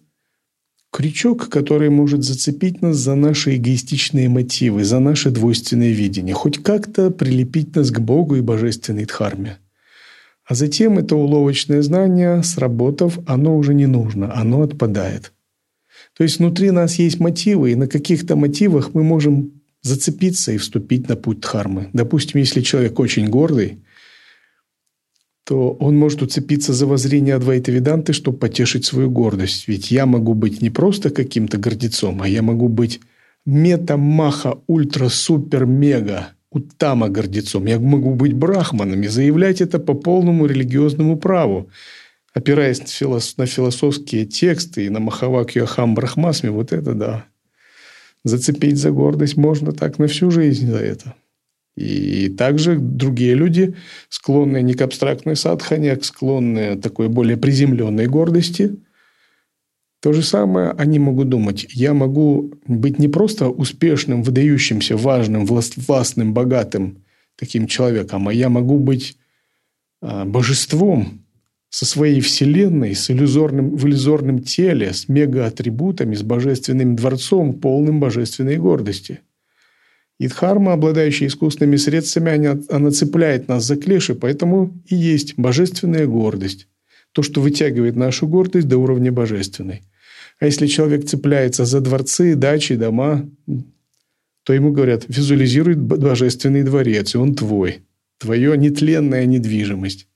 [0.92, 7.12] крючок, который может зацепить нас за наши эгоистичные мотивы, за наше двойственное видение, хоть как-то
[7.12, 9.58] прилепить нас к Богу и божественной дхарме.
[10.46, 15.34] А затем это уловочное знание, сработав, оно уже не нужно, оно отпадает–
[16.20, 21.08] то есть внутри нас есть мотивы, и на каких-то мотивах мы можем зацепиться и вступить
[21.08, 21.90] на путь дхармы.
[21.94, 23.80] Допустим, если человек очень гордый,
[25.46, 29.70] то он может уцепиться за воззрение Адвайта Веданты, чтобы потешить свою гордость.
[29.70, 33.00] Ведь я могу быть не просто каким-то гордецом, а я могу быть
[33.46, 37.66] мета-маха, ультра-супер-мега утама гордецом.
[37.66, 41.70] Я могу быть брахманом и заявлять это по полному религиозному праву
[42.34, 42.80] опираясь
[43.38, 47.26] на философские тексты и на Махавакью Ахам Брахмасми, вот это да.
[48.24, 51.16] Зацепить за гордость можно так на всю жизнь за это.
[51.76, 53.76] И также другие люди,
[54.10, 58.76] склонные не к абстрактной садхане, а к склонные такой более приземленной гордости,
[60.02, 61.66] то же самое они могут думать.
[61.70, 67.04] Я могу быть не просто успешным, выдающимся, важным, властным, богатым
[67.38, 69.18] таким человеком, а я могу быть
[70.02, 71.24] а, божеством,
[71.70, 78.58] со своей вселенной, с иллюзорным, в иллюзорном теле, с мегаатрибутами, с божественным дворцом, полным божественной
[78.58, 79.22] гордости.
[80.20, 86.08] И дхарма, обладающая искусственными средствами, она, она цепляет нас за клеши, поэтому и есть божественная
[86.08, 86.68] гордость.
[87.14, 89.84] То, что вытягивает нашу гордость до уровня божественной.
[90.40, 93.30] А если человек цепляется за дворцы, дачи, дома,
[94.44, 97.80] то ему говорят, визуализируй божественный дворец, и он твой.
[98.18, 100.08] Твое нетленная недвижимость.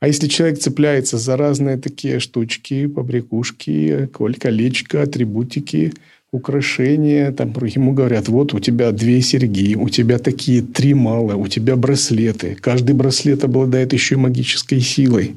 [0.00, 5.92] А если человек цепляется за разные такие штучки, побрякушки, колечко, атрибутики,
[6.32, 11.48] украшения, там ему говорят, вот у тебя две серьги, у тебя такие три мала, у
[11.48, 12.56] тебя браслеты.
[12.60, 15.36] Каждый браслет обладает еще и магической силой.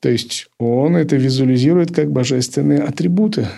[0.00, 3.48] То есть он это визуализирует как божественные атрибуты.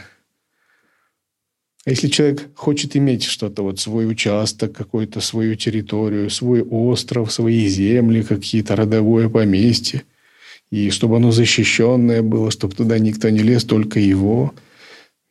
[1.89, 7.67] А если человек хочет иметь что-то, вот свой участок, какую-то свою территорию, свой остров, свои
[7.67, 10.03] земли, какие-то родовое поместье,
[10.71, 14.53] и чтобы оно защищенное было, чтобы туда никто не лез, только его,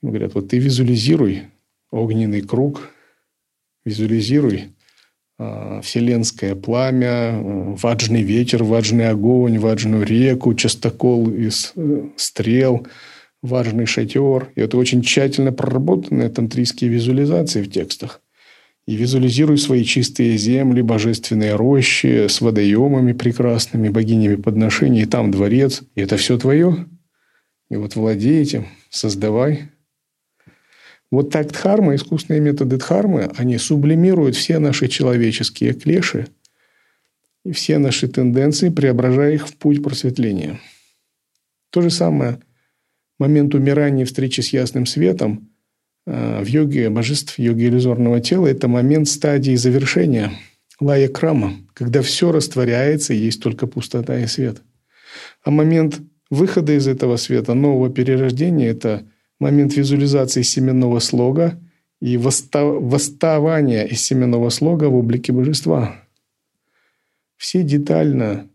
[0.02, 1.44] говорят, вот ты визуализируй
[1.92, 2.90] огненный круг,
[3.86, 4.70] визуализируй
[5.38, 12.88] э, вселенское пламя, ваджный ветер, ваджный огонь, ваджную реку, частокол из э, стрел–
[13.42, 14.52] важный шатер.
[14.56, 18.22] И это очень тщательно проработанные тантрийские визуализации в текстах.
[18.86, 25.02] И визуализируй свои чистые земли, божественные рощи с водоемами прекрасными, богинями подношений.
[25.02, 25.84] И там дворец.
[25.96, 26.88] И это все твое.
[27.70, 29.70] И вот владей этим, создавай.
[31.12, 36.28] Вот так дхарма, искусственные методы дхармы, они сублимируют все наши человеческие клеши
[37.46, 40.60] и все наши тенденции, преображая их в путь просветления.
[41.70, 42.40] То же самое
[43.20, 45.50] момент умирания и встречи с ясным светом
[46.06, 50.32] э, в йоге божеств, йоге иллюзорного тела– это момент стадии завершения
[50.80, 54.62] лая крама, когда все растворяется, и есть только пустота и свет.
[55.44, 56.00] А момент
[56.30, 59.06] выхода из этого света, нового перерождения– это
[59.40, 61.60] момент визуализации семенного слога
[62.00, 65.96] и восставания из семенного слога в облике божества.
[67.38, 68.48] Все детально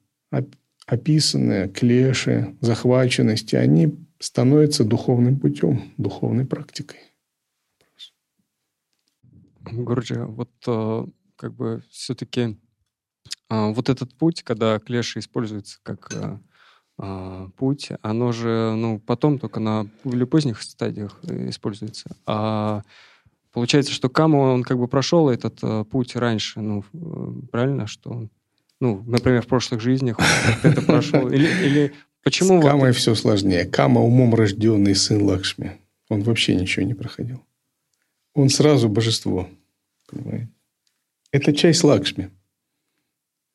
[0.86, 6.98] описанные клеши, захваченности, они становится духовным путем, духовной практикой.
[9.64, 11.06] Гурджи, вот э,
[11.36, 12.56] как бы все-таки
[13.48, 16.38] а, вот этот путь, когда клеши используется как э,
[16.98, 22.16] а, путь, оно же ну, потом только на более поздних стадиях э, используется.
[22.26, 22.82] А
[23.52, 26.84] получается, что Каму, он как бы прошел этот путь раньше, ну,
[27.50, 28.30] правильно, что он
[28.80, 30.18] ну, например, в прошлых жизнях
[30.64, 31.28] это прошел?
[31.28, 32.96] Или, или Почему С Камой вот...
[32.96, 33.64] все сложнее.
[33.64, 35.78] Кама умом рожденный сын Лакшми.
[36.08, 37.42] Он вообще ничего не проходил.
[38.34, 39.48] Он сразу божество.
[40.08, 40.48] Понимаете?
[41.30, 42.30] Это часть Лакшми.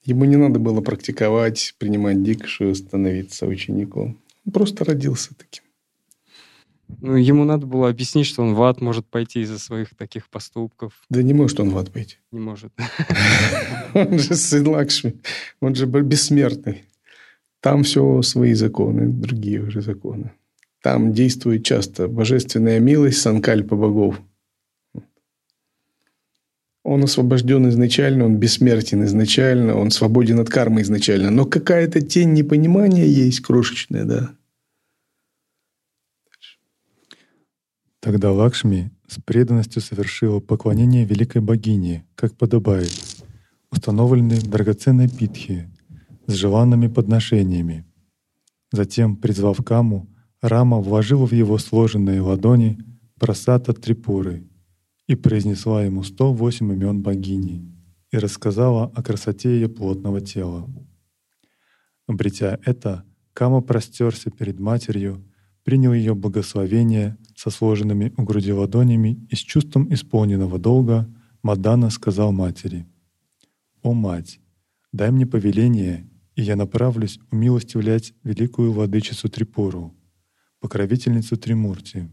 [0.03, 4.19] Ему не надо было практиковать, принимать дикшу, становиться учеником.
[4.45, 5.63] Он просто родился таким.
[7.01, 10.93] Ну, ему надо было объяснить, что он в ад может пойти из-за своих таких поступков.
[11.09, 12.17] Да не может он в ад пойти.
[12.31, 12.71] Не может.
[13.93, 15.15] Он же сын Лакшми.
[15.59, 16.85] Он же бессмертный.
[17.67, 20.31] Там все свои законы, другие уже законы.
[20.81, 24.21] Там действует часто божественная милость санкальпа богов.
[26.85, 31.29] Он освобожден изначально, он бессмертен изначально, он свободен от кармы изначально.
[31.29, 34.29] Но какая-то тень непонимания есть крошечная, да.
[37.99, 42.93] Тогда Лакшми с преданностью совершила поклонение великой богине, как подобает,
[43.71, 45.69] установленной драгоценной питхе,
[46.27, 47.85] с желанными подношениями.
[48.71, 50.07] Затем, призвав Каму,
[50.41, 52.77] Рама вложила в его сложенные ладони
[53.19, 54.47] просата Трипуры
[55.07, 57.73] и произнесла ему 108 имен богини
[58.11, 60.69] и рассказала о красоте ее плотного тела.
[62.07, 65.23] Обретя это, Кама простерся перед матерью,
[65.63, 71.07] принял ее благословение со сложенными у груди ладонями и с чувством исполненного долга
[71.43, 72.87] Мадана сказал матери,
[73.81, 74.39] «О мать,
[74.91, 79.95] дай мне повеление, и я направлюсь умилостивлять великую владычицу Трипуру,
[80.59, 82.11] покровительницу Тримурти.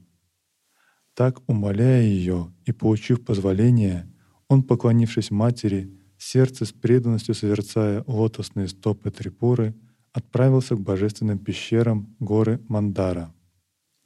[1.13, 4.11] Так, умоляя ее и получив позволение,
[4.49, 9.75] он, поклонившись матери, сердце с преданностью созерцая лотосные стопы Трипуры,
[10.13, 13.35] отправился к божественным пещерам горы Мандара,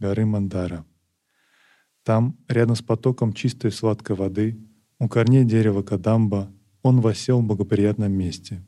[0.00, 0.84] горы Мандара.
[2.02, 4.58] Там, рядом с потоком чистой сладкой воды,
[4.98, 6.52] у корней дерева Кадамба,
[6.82, 8.64] он восел в благоприятном месте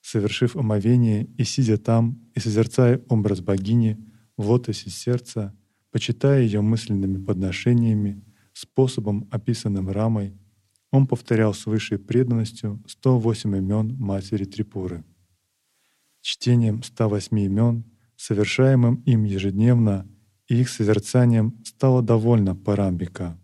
[0.00, 3.98] совершив омовение и сидя там, и созерцая образ богини
[4.36, 5.54] в лотосе сердца,
[5.90, 10.36] почитая ее мысленными подношениями, способом, описанным рамой,
[10.90, 15.04] он повторял с высшей преданностью 108 имен Матери Трипуры.
[16.20, 17.84] Чтением 108 имен,
[18.16, 20.08] совершаемым им ежедневно,
[20.48, 23.38] и их созерцанием стало довольно Парамбика.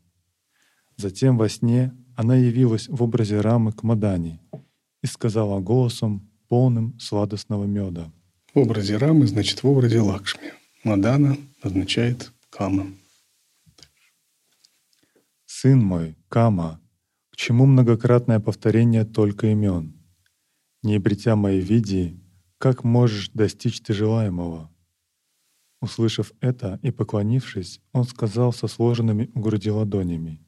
[0.96, 4.40] Затем во сне она явилась в образе Рамы к Мадани
[5.02, 8.12] и сказала голосом, полным сладостного меда.
[8.55, 10.53] В образе Рамы, значит, в образе Лакшми.
[10.84, 12.86] Мадана означает Кама.
[15.44, 16.80] Сын мой, Кама,
[17.30, 19.94] к чему многократное повторение только имен?
[20.82, 22.20] Не обретя моей види,
[22.59, 24.72] как можешь достичь ты желаемого?»
[25.80, 30.40] Услышав это и поклонившись, он сказал со сложенными у груди ладонями.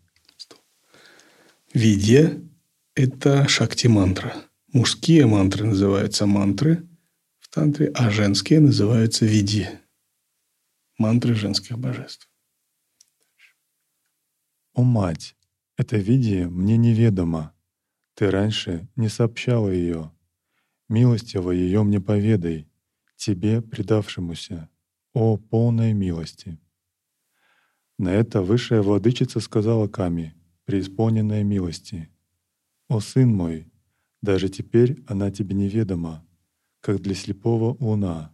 [1.74, 2.40] Видья—
[2.94, 4.34] это шакти-мантра.
[4.74, 6.86] Мужские мантры называются мантры
[7.38, 9.66] в тантре, а женские называются видьи.
[10.98, 12.30] Мантры женских божеств.
[14.74, 15.36] «О, мать,
[15.78, 17.54] это видие мне неведомо.
[18.12, 20.12] Ты раньше не сообщала ее.
[20.90, 22.68] Милостиво ее мне поведай,
[23.16, 24.68] тебе, предавшемуся,
[25.14, 26.60] о полной милости».
[27.96, 30.34] На это высшая владычица сказала Ками,
[30.66, 32.10] преисполненная милости.
[32.88, 33.72] «О сын мой,
[34.22, 36.24] даже теперь она тебе неведома,
[36.80, 38.32] как для слепого луна.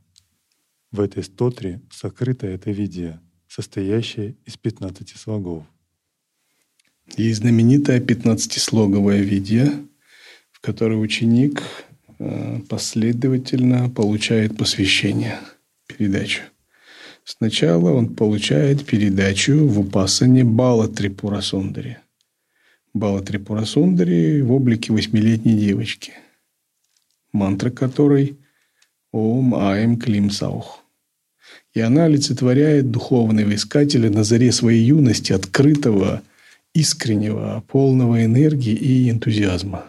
[0.91, 5.64] В этой стотре сокрыто это видие, состоящее из пятнадцати слогов.
[7.16, 9.66] Есть знаменитая пятнадцатислоговая видео,
[10.53, 11.62] в которой ученик
[12.18, 15.39] э, последовательно получает посвящение,
[15.87, 16.43] передачу.
[17.24, 21.41] Сначала он получает передачу в упасане Бала Трипура
[22.95, 23.01] Сундари.
[23.01, 26.12] Бала Трипура Сундари в облике восьмилетней девочки,
[27.32, 28.38] мантра которой
[29.12, 30.80] Ом Аем Клим Саух.
[31.74, 36.22] И она олицетворяет духовного искателя на заре своей юности, открытого–
[36.74, 39.84] искреннего, полного энергии и энтузиазма.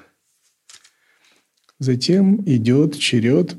[1.79, 3.57] Затем идет черед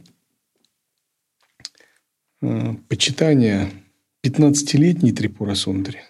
[2.40, 3.70] э, почитания
[4.24, 6.02] 15-летней Трипура Сундари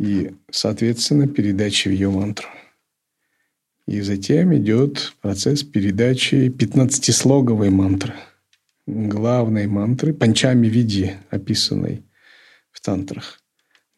[0.00, 2.48] и, соответственно, передачи в ее мантру.
[3.86, 8.14] И затем идет процесс передачи 15-слоговой мантры,
[8.86, 12.02] главной мантры, панчами види, описанной
[12.72, 13.42] в тантрах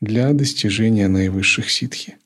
[0.00, 2.16] для достижения наивысших ситхи.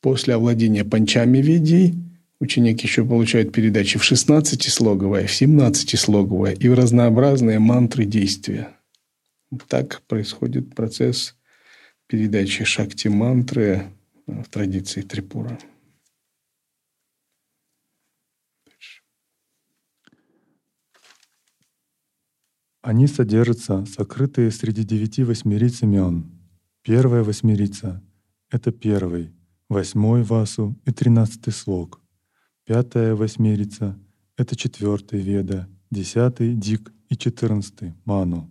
[0.00, 1.94] После овладения панчами видей
[2.40, 8.70] ученик еще получает передачи в 16-слоговое, в 17-слоговое и в разнообразные мантры действия.
[9.68, 11.36] Так происходит процесс
[12.12, 13.90] передачи шакти-мантры
[14.26, 15.58] в традиции Трипура.
[22.82, 26.30] Они содержатся сокрытые среди девяти восьмериц имен,
[26.82, 28.02] Первая восьмерица—
[28.50, 29.32] это первый,
[29.70, 32.02] восьмой васу и тринадцатый слог.
[32.64, 33.98] Пятая восьмерица—
[34.36, 38.50] это четвертый веда, десятый дик и четырнадцатый ману.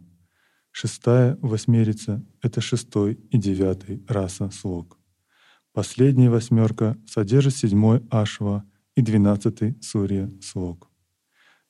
[0.71, 4.97] Шестая восьмерица— это шестой и девятый раса слог.
[5.73, 8.65] Последняя восьмерка содержит седьмой ашва
[8.95, 10.89] и двенадцатый сурья слог.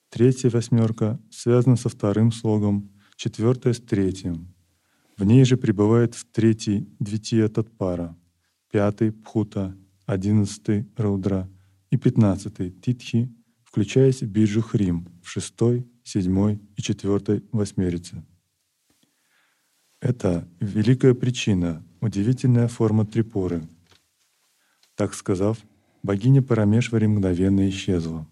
[0.10, 4.54] Третья восьмерка связана со вторым слогом, четвертая с третьим,
[5.22, 8.18] в ней же пребывает в третий Двития Татпара,
[8.72, 9.78] пятый Пхута,
[10.08, 11.48] одиннадцатый Раудра
[11.92, 13.32] и пятнадцатый Титхи,
[13.64, 18.26] включаясь в Биджу Хрим в шестой, седьмой и четвертой восьмерице.
[20.02, 23.68] Это великая причина, удивительная форма Трипуры.
[24.96, 25.60] Так сказав,
[26.04, 28.28] богиня Парамешвари мгновенно исчезла.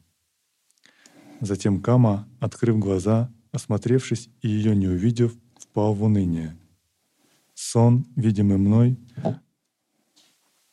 [1.39, 6.57] Затем Кама, открыв глаза, осмотревшись и ее не увидев, впал в уныние—
[7.59, 8.97] сон, видимый мной,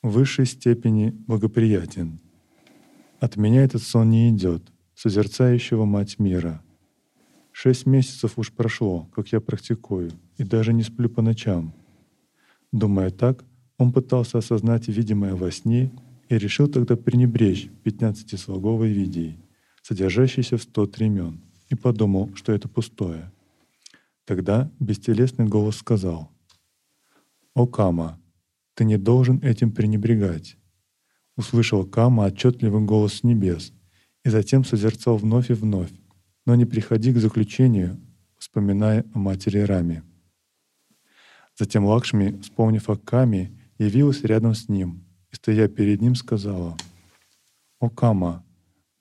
[0.02, 2.20] в высшей степени благоприятен.
[3.18, 4.62] От меня этот сон не идет,
[4.94, 6.62] созерцающего Мать мира.
[7.50, 11.74] Шесть месяцев уж прошло, как я практикую, и даже не сплю по ночам.
[12.72, 13.44] Думая так,
[13.78, 15.90] он пытался осознать видимое во сне
[16.28, 19.38] и решил тогда пренебречь пятнадцатислоговой видеей,
[19.82, 23.32] содержащейся в сто тремен, и подумал, что это пустое.
[24.24, 26.30] Тогда бестелесный голос сказал—
[27.56, 28.20] «О, Кама,
[28.74, 30.58] ты не должен этим пренебрегать!»
[31.38, 33.72] Услышал Кама отчетливый голос с небес
[34.26, 35.90] и затем созерцал вновь и вновь,
[36.44, 37.98] но не приходи к заключению,
[38.36, 40.02] вспоминая о матери Раме.
[41.58, 46.76] Затем Лакшми, вспомнив о Каме, явилась рядом с ним и, стоя перед ним, сказала,
[47.80, 48.44] «О Кама,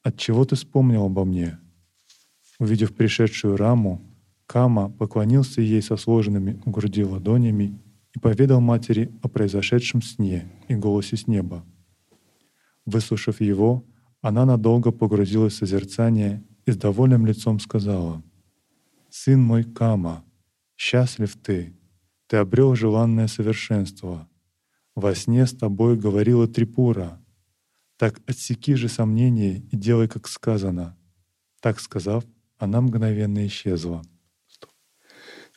[0.03, 1.59] от чего ты вспомнил обо мне?»
[2.59, 4.01] Увидев пришедшую Раму,
[4.47, 7.77] Кама поклонился ей со сложенными у груди ладонями
[8.13, 11.65] и поведал матери о произошедшем сне и голосе с неба.
[12.85, 13.83] Выслушав его,
[14.21, 18.23] она надолго погрузилась в созерцание и с довольным лицом сказала,
[19.09, 20.23] «Сын мой Кама,
[20.77, 21.73] счастлив ты,
[22.27, 24.27] ты обрел желанное совершенство.
[24.95, 27.21] Во сне с тобой говорила Трипура.
[27.97, 30.97] Так отсеки же сомнения и делай, как сказано».
[31.61, 32.23] Так сказав,
[32.57, 34.03] она мгновенно исчезла.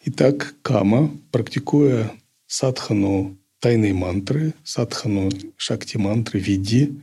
[0.05, 2.12] Итак, Кама, практикуя
[2.47, 7.03] садхану тайной мантры, садхану шакти мантры, види,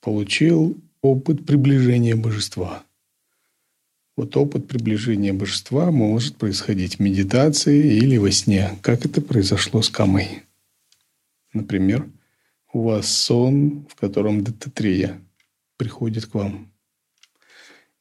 [0.00, 2.84] получил опыт приближения божества.
[4.16, 9.90] Вот опыт приближения божества может происходить в медитации или во сне, как это произошло с
[9.90, 10.44] Камой.
[11.52, 12.08] Например,
[12.72, 15.20] у вас сон, в котором Дататрея
[15.76, 16.72] приходит к вам.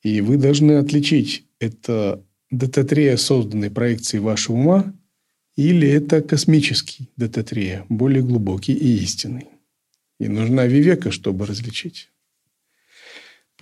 [0.04, 4.94] И вы должны отличить, это Дататрея созданной проекции вашего ума
[5.56, 9.48] или это космический Дататрея, более глубокий и истинный.
[10.20, 12.12] И нужна вивека, чтобы различить.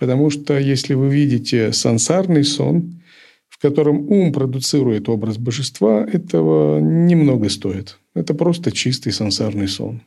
[0.02, 3.00] Потому что если вы видите сансарный сон,
[3.48, 8.00] в котором ум продуцирует образ божества, этого немного стоит.
[8.12, 10.02] Это просто чистый сансарный сон.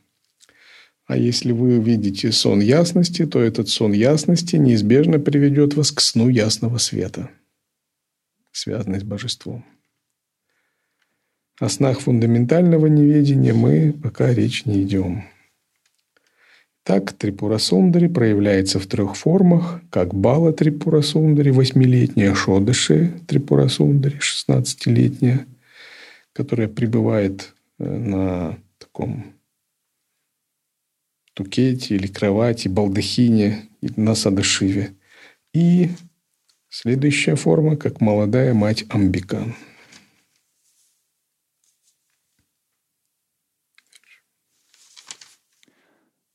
[1.06, 6.28] А если вы видите сон ясности, то этот сон ясности неизбежно приведет вас к сну
[6.28, 7.30] ясного света,
[8.52, 9.64] связанный с божеством.
[11.58, 15.24] О снах фундаментального неведения мы пока речь не идем.
[16.86, 25.48] Так Трипурасундари проявляется в трех формах, как Бала Трипурасундари, восьмилетняя, Шодыши Трипурасундари, шестнадцатилетняя,
[26.32, 29.34] которая пребывает э, на таком
[31.34, 34.94] тукете или кровати, балдахине на Садашиве.
[35.52, 35.88] И
[36.68, 39.56] следующая форма, как молодая мать Амбикан.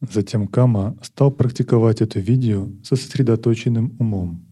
[0.02, 4.48] Затем Кама стал практиковать эту видео со сосредоточенным умом.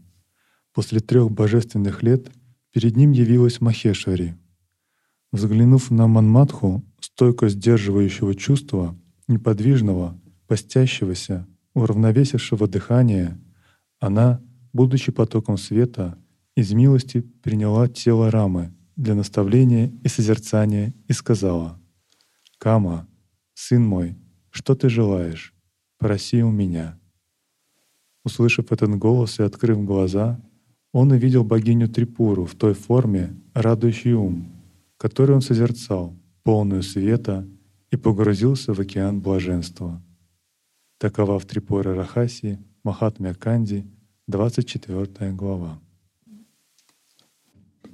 [0.73, 2.31] После трех божественных лет
[2.71, 4.37] перед ним явилась Махешвари.
[5.31, 8.95] Взглянув на Манматху, стойко сдерживающего чувства,
[9.27, 13.39] неподвижного, постящегося, уравновесившего дыхание,
[13.99, 14.41] она,
[14.71, 16.17] будучи потоком света,
[16.55, 21.81] из милости приняла тело Рамы для наставления и созерцания и сказала
[22.59, 23.07] «Кама,
[23.55, 24.15] сын мой,
[24.59, 25.53] что ты желаешь?
[25.97, 26.99] Проси у меня».
[28.25, 30.37] Услышав этот голос и открыв глаза,
[30.91, 34.51] он увидел богиню Трипуру в той форме, радующий ум,
[34.97, 37.47] который он созерцал, полную света,
[37.89, 40.03] и погрузился в океан блаженства.
[40.97, 43.87] Такова в Трипура Рахаси, Махатмя Канди,
[44.27, 45.79] 24 глава.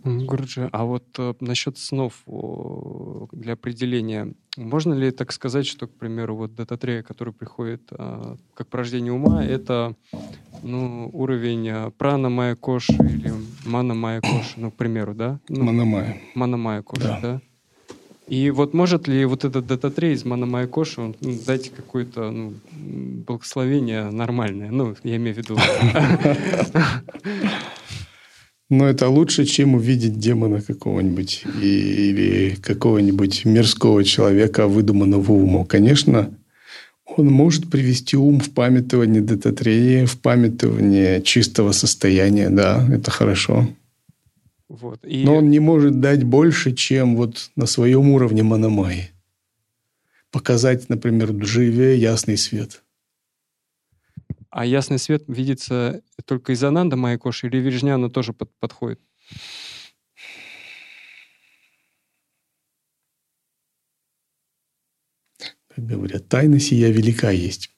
[0.05, 5.91] Гурджи, а вот э, насчет снов о, для определения, можно ли так сказать, что, к
[5.91, 9.95] примеру, вот дататрея, который приходит э, как порождение ума, это
[10.61, 13.33] ну, уровень э, прана майя кош или
[13.65, 15.39] мана майя кош, ну, к примеру, да?
[15.49, 16.21] Ну, мана майя.
[16.35, 17.19] Мана майя кош, да.
[17.21, 17.41] да?
[18.27, 22.31] И вот может ли вот этот дататрей из Мана Майя Коши, он ну, дать какое-то
[22.31, 24.71] ну, благословение нормальное?
[24.71, 25.57] Ну, я имею в виду.
[28.75, 35.63] Но это лучше, чем увидеть демона какого-нибудь или какого-нибудь мирского человека, выдуманного уму.
[35.63, 36.37] Конечно,
[37.05, 42.49] он может привести ум в памятование дататреи, в памятование чистого состояния.
[42.49, 43.69] Да, это хорошо.
[44.67, 44.99] Вот.
[45.05, 45.23] И...
[45.23, 49.11] Но он не может дать больше, чем вот на своем уровне Манамайи.
[50.31, 52.81] Показать, например, Дживе ясный свет–
[54.55, 59.01] а ясный свет видится только из Ананда Майкоши или Вижняна тоже под, подходит?
[65.67, 67.69] Как говорят, тайна сия велика есть.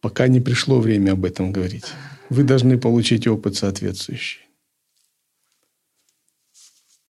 [0.00, 1.92] Пока не пришло время об этом говорить.
[2.30, 4.40] Вы должны получить опыт соответствующий.